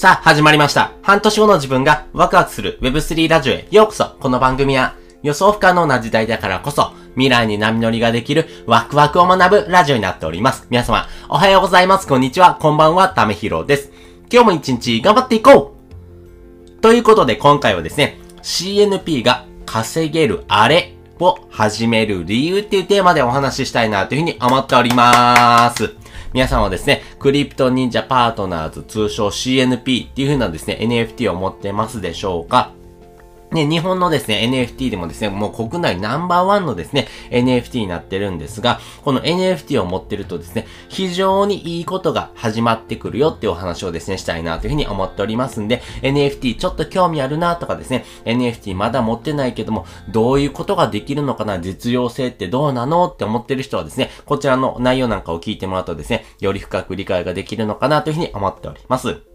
[0.00, 0.92] さあ、始まりました。
[1.02, 4.16] 半年後の自分がワクワクする Web3 ラジオへようこそ。
[4.18, 10.66] この番組は予想不可能な時代だからこそ未来に波乗りができるワクワクを学ぶラジオになっております。
[10.70, 12.06] 皆様、おはようございます。
[12.06, 12.54] こんにちは。
[12.54, 13.10] こんばんは。
[13.10, 13.92] ためひろです。
[14.32, 25.99] 今日も一日頑張っていこうということで今回はですね、CNP が稼げるあれを始める理由っていうテーマでお話ししたいなというふうに思っております。
[26.32, 32.72] 皆さんはですね、クリプト忍者パートナーズ通称 CNP っていう風なですね、NFT を持ってますでしょうか？
[33.52, 59.29] ね、日本のですね、NFT でもですね、もう国内ナンバーワンのですね、NFT になってるんですが、この NFT を持ってるとですね、非常にいいことが始まってくるよっていうお話をですね、したいなというふうに思っておりますんで、NFT ちょっと興味あるなとかですね、NFT まだ持ってないけども、どういうことができるのかな、実用性ってどうなのって思ってる人はですね、こちらの内容なんかを聞いてもらうとですね、より深く理解ができるのかなというふうに思っております。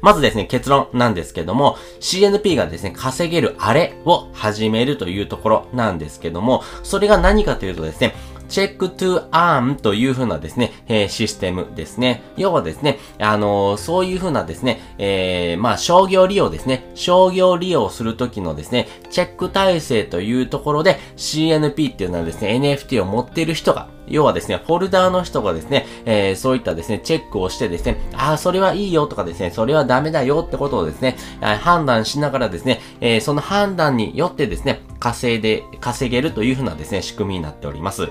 [0.00, 8.14] まずですね、結論なんですけども、CNP がですね、稼げるあれを始めるというところなんですけども、それが何かというとですね、
[8.50, 12.22] チェックトゥアームという風なですね、えー、システムですね。
[12.36, 16.90] 要はですね、あのー、そういう風なですね、えー、まあ、商業利用ですね。
[16.94, 38.08] 商業利用するときのですね、チェック体制というところで CNP っていうのはですね、NFT を持っている人が要はですね、フォルダーの人がですね、えー、そういったですね、チェックをしてですね、ああ、それはいいよとかですね、それはダメだよってことをですね、判断しながらですね、えー、その判断によってですね、稼いで、稼げるというふうなですね、仕組みになっております。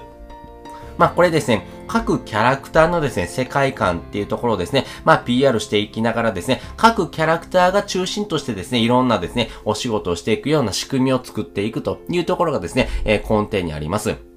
[0.99, 14.28] まあこれですね、各キャラクターのですね、世界観っていうところをですね、まあ PR していきながらですね、各キャラクターが中心としてですね、いろんなですね、お仕事をしていくような仕組みを作っていくというところがですね、えー、根底にあります。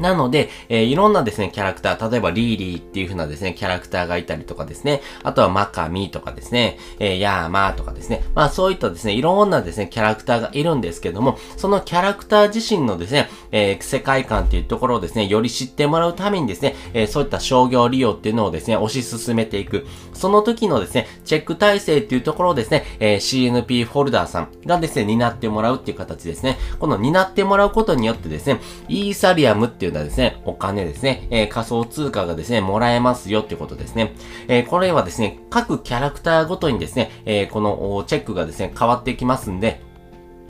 [0.00, 19.86] なので、えー、いろんなですね、キャラクター、例えばリーリーっていう風なですね、キャラクターがいたりとかですね、あとはマカミとかですね、えー、ヤーマーとかですね、まあそういったですね、いろんなですね、キャラクターがいるんですけども、そのキャラクター自身のですね、えー、世界観っていうところをですね、より知ってもらうためにですね、えー、そういった商業利用っていうのをですね、推し進めていく。
[20.12, 26.58] その時のですね、チェック体制っていうところをですね、えー、CNP フォルダーさんがですね、担ってもらうっていう形ですね。
[26.78, 34.14] この担ってもらうことによってですね、イーサリアムっていうていうのはですね、お金ですね、えー、仮想通貨がですね、もらえますよっていうことですね。
[34.48, 39.80] えー、これはですね、各キャラクターごとにですね、えー、このチェックがですね、変わってきますんで、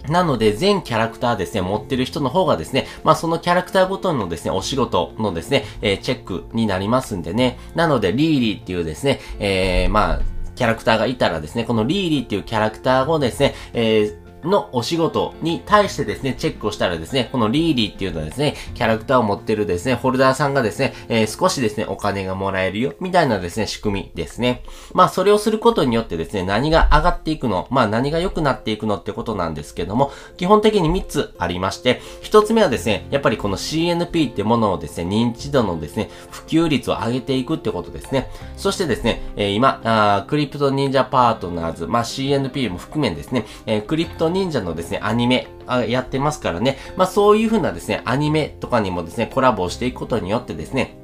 [0.09, 7.59] なので、全キャラクターですね、持ってる人の方がですね、まあそのキャラクターごとのですね、お仕事のですね、えー、チェックになりますんでね。
[7.75, 10.21] なので、リーリーっていうですね、えー、まあ、
[10.55, 24.63] キャラクターがいたらですね、このリーリーっていうキャラクターをですね、えーのお仕事に対してですね、チェックをしたらですね、このリーリーっていうのはですね、キャラクターを持ってるですね、ホルダーさんがですね、えー、少しですね、お金がもらえるよ、みたいなですね、仕組みですね。
[24.93, 38.31] まあ、それをすることによってですね、何が上がっていくの、まあ、何が良くなっていくのってことなんですけども、基本的に3つありまして、1つ目はですね、やっぱりこの CNP ってものをですね、認知度のですね、普及率を上げていくってことですね。
[38.57, 45.49] そしてですね、えー、今、あクリプト忍者パートナーズ、まあ、CNP も含めですね、えー、クリプト忍者のですね、アニメ、
[45.89, 46.79] やってますからね。
[46.97, 50.97] まあそういう風なですね、アニメとかにもですね、コラボをしていくことによってですね、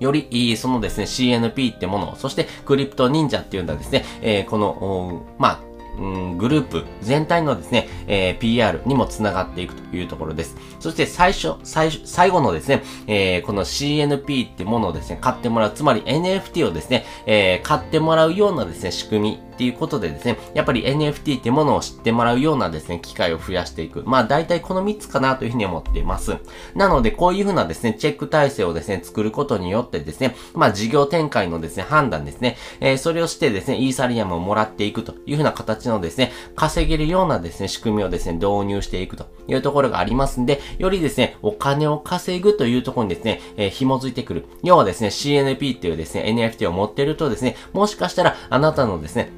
[0.00, 10.56] よりいい、そのですね、CNP ってものを、そしてクリプト忍者っていうんだですね、えー、この、まあ、うん、グループ全体のですね、えー、PR にも繋がっていくというところです。
[10.80, 24.02] そして最初、最初、最後のですね、えー、この CNP ってものをですね、買ってもらう、つまり NFT をですね、えー、買ってもらうようなですね、仕組みっていうことでですね、やっぱり NFT ってものを知ってもらうようなですね、機会を増やしていく。
[24.04, 26.36] まあ大体この3つかなというふうに思っています。
[26.74, 44.46] なのでこういうふうなですね、チェック体制をですね、作ることによってですね、まあ事業展開のですね、判断ですね、えー、それをしてですね、イーサリアムをもらっていくというふうな形のですね、稼げるようなですね、仕組みをですね、導入していくというところがありますんで、よりですね、お金を稼ぐというところにですね、えー、紐づいてくる。
[44.62, 49.30] 要はですね、CNP っていうですね、NFT を持ってるとですね、もしかしたらあなたのですね、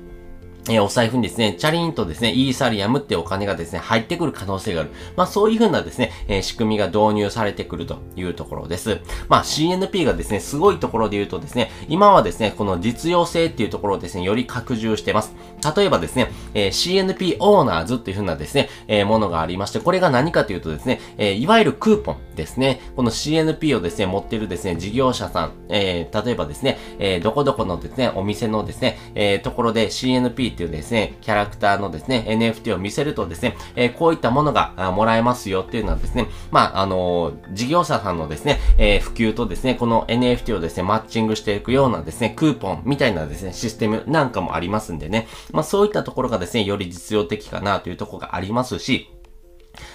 [0.68, 4.90] え、お財布にですね、チャリンとですね、イーサリアムってお金がですね、入ってくる可能性がある。
[5.16, 9.00] まあそういう風なですね、えー、仕組みが導入されてくるというところです。
[9.28, 15.34] まあ CNP がですね、すごいところで言うとですね、今はですね、この実用性っていうところをですね、より拡充してます。
[15.76, 49.08] 例えばですね、えー、CNP オーナーズっていう風なですね、えー、ものがありまして、これが何かというとですね、え、いわゆるクーポンですね、この CNP をですね、持ってるですね、事業者さん、えー、例えばですね、えー、どこどこのですね、お店のですね、えー、ところで CNP っていうですね、キャラクターのですね、NFT を見せるとですね、えー、こういったものがもらえますよっていうのはですね、まあ、あの、事業者さんのですね、えー、普及とですね、この NFT をですね、マッチングしていくようなですね、クーポンみたいなですね、システムなんかもありますんでね、まあ、そういったところがですね、より実用的かなというところがありますし、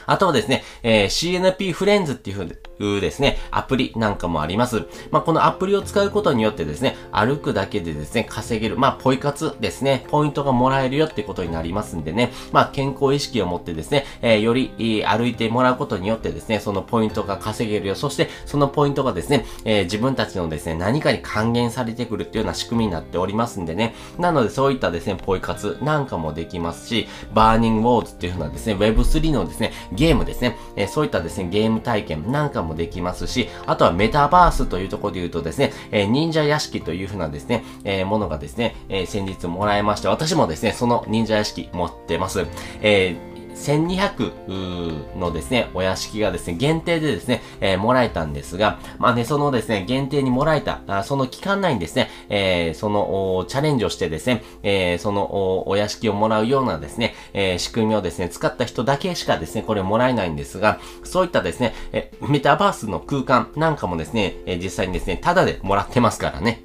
[0.05, 2.57] あとはですね、えー、CNP フレンズっていう風
[3.01, 4.87] ですね、アプリなんかもあります。
[5.11, 17.95] まあ、このアプリを使うことによってですね、歩くだけでですね、稼げる、まあ、ポイ活ですね、ポイントがもらえるよってことになりますんでね、まあ、健康意識を持ってですね、えー、より歩いてもらうことによってですね、そのポイントが稼げるよ。
[17.95, 42.45] そして、そのポイントがですね、えー、自分たちのですね、何かに還元されてくるっていうような仕組みになっておりますんでね、なのでそういったですね、ポイ活なんかもできますし、バーニングウォーズっていう風なですね、Web3 のですね、ゲームですね、え、そういったですね、ゲーム体験なんかももできますし、あとはメタバースというところで言うとですね、えー、忍者屋敷というふうなですね、えー、ものがですね、えー、先日もらえまして、私もですね、その忍者屋敷持ってます。
[42.81, 66.63] えー1200のですね、お屋敷がですね、限定でですね、えー、もらえたんですが、まあね、そのですね、限定にもらえた、あその期間内にですね、えー、その、チャレンジをしてですね、えー、そのお、屋敷をもらうようなですね、え、仕組みをですね、使った人だけしかですね、これもらえないんですが、そういったですね、えメタバースの空間なんかもですね、え実際にですね、タダでもらってますからね。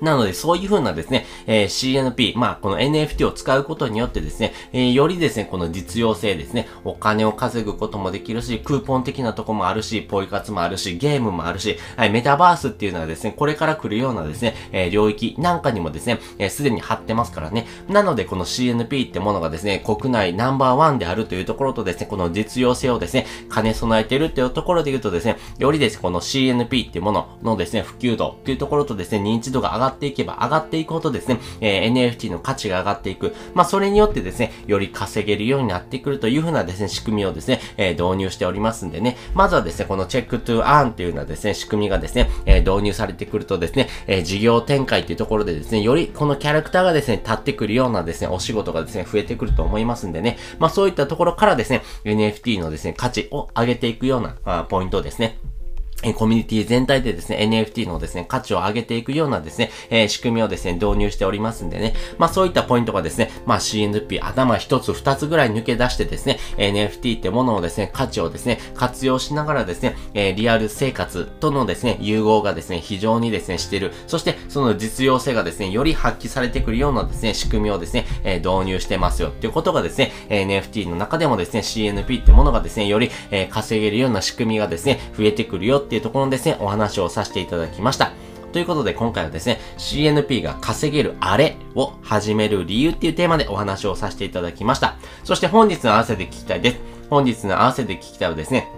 [0.00, 17.66] なので、そういう風なですね、えー、CNP、まあ、この NFT を使うことによってですね、えー、よりですね、この実用性ですね、お金を稼ぐこともできるし、クーポン的なとこもあるし、ポイ活もあるし、ゲームもあるし、はい、メタバースっていうのはですね、これから来るようなですね、えー、領域なんかにもですね、す、えー、で、に貼ってますからね。
[17.88, 33.34] なので、この CNP ってものがですね、国内ナンバーワンであるというところとですね、この実用性をですね、兼ね備えてるっていうところで言うとですね、よりですね、この CNP っていうもののですね、普及度っていうところとですね、認知度が上がっていけば上がっていくほどですね、えー、NFT の価値が上がっていく。
[33.54, 55.38] まあ、それによってですね、より稼げるようになってくるというふうなですね、仕組みをですね、えー、導入しておりますんでね、まずはですね、このチェックトゥーアーンっていうようなですね、仕組みがですね、えー、導入されてくるとですね、え、事業展開っていうところでですね、よりこのキャラクターがですね、立ってくるようなですね、お仕事がですね、増えてくると思いますんでね、まあ、そういったところからですね、NFT のですね、価値を上げていくような、あポイントですね、
[56.04, 61.94] えコミュニティ全体でですね、NFT のですね、価値を上げていくようなですね、えー、仕組みをですね、導入しておりますんでね。
[62.18, 73.92] まあそういったポイントがですね、まあ CNP 頭一つ二つぐらい抜け出してですね、NFT ってものをですね、価値をですね、活用しながらですね、えー、リアル生活とのですね、融合がですね、非常にですね、してる。
[74.06, 88.12] そしてその実用性がですね、より発揮されてくるようなですね、仕組みをですね、えー、導入してますよっていうことがですね、NFT の中でもですね、CNP ってものがですね、より、え、稼げるような仕組みがですね、増えてくるよっていうところのですね、お話をさせていただきました。
[88.52, 94.96] ということで今回はですね、CNP が稼げるあれを始める理由っていうテーマでお話をさせていただきました。
[95.24, 96.76] そして本日の合わせて聞きたいです。
[97.08, 98.68] 本日の合わせて聞きたいはですね、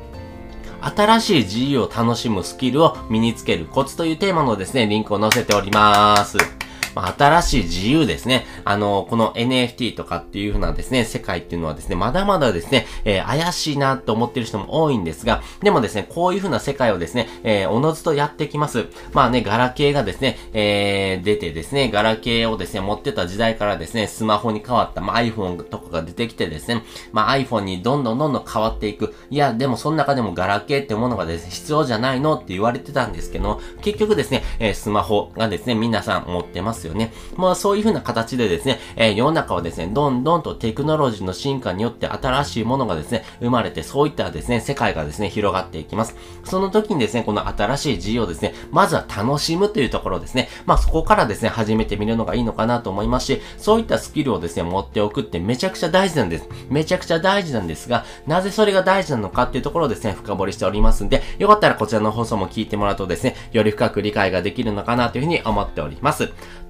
[0.80, 6.59] 新しい自由を楽しむスキルを身につけるコツというテーマのですね、リンクを載せております。
[6.94, 8.46] まあ、新しい自由ですね。
[8.64, 18.86] あの、この NFT とかっていう風なですね、世界っていうのはですね、まだまだですね、えー、怪しいなと思ってる人も多いんですが、でもですね、こういう風な世界をですね、えー、おのずとやってきます。
[19.12, 26.82] まあね、ガラケーがですね、えー、出てですね、ガラケーをですね、持ってた時代からですね、スマホに変わった、まあ、iPhone とかが出てきてですね、
[27.12, 29.14] まあ、iPhone にどんどんどんどん変わっていく。
[29.30, 37.12] いや、でもその中でもガラケーってものがですね、必要じゃないのって言われてたんですけど、結局ですね、えー、スマホがですね、皆さん持ってますよね。
[37.36, 46.16] まあ、そういう風な形でですね、えー、世の中はですね、どんどんとテクノロジーの進化によって新しいものがですね、生まれて、そういったですね、世界がですね、広がっていきます。
[46.44, 56.48] その時にですね、この新しい自由をですね、まずは楽しむというところですね、まあそこからですね、始めてみるのがいいのかなと思いますし、そういったスキルをですね、持っておくってめちゃくちゃ大事なんです。
[56.68, 66.32] めちゃくちゃ大事なんですが、なぜそれが大事なのかっていうところをですね、深掘りしておりますんで、よかったらこちらの放送も聞いてもらうとですね、より深く理解ができるのかなというふうに思っております。